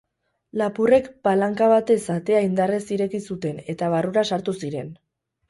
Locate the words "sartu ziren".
4.33-4.93